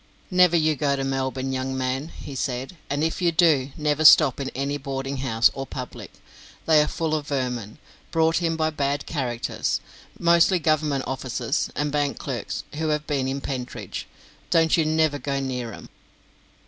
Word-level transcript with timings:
"Never 0.31 0.57
you 0.57 0.75
go 0.75 0.95
to 0.95 1.03
Melbourne, 1.03 1.53
young 1.53 1.77
man," 1.77 2.07
he 2.07 2.33
said, 2.33 2.75
"and 2.89 3.03
if 3.03 3.21
you 3.21 3.31
do, 3.31 3.71
never 3.77 4.03
stop 4.03 4.39
in 4.39 4.49
any 4.55 4.77
boarding 4.79 5.17
house, 5.17 5.51
or 5.53 5.67
public. 5.67 6.11
They 6.65 6.81
are 6.81 6.87
full 6.87 7.13
of 7.13 7.27
vermin, 7.27 7.77
brought 8.09 8.41
in 8.41 8.55
by 8.55 8.71
bad 8.71 9.05
characters, 9.05 9.79
mostly 10.17 10.57
Government 10.57 11.03
officers 11.05 11.69
and 11.75 11.91
bank 11.91 12.17
clerks, 12.17 12.63
who 12.77 12.87
have 12.87 13.05
been 13.05 13.27
in 13.27 13.41
Pentridge. 13.41 14.07
Don't 14.49 14.75
you 14.75 14.85
never 14.85 15.19
go 15.19 15.39
near 15.39 15.71
'em." 15.71 15.87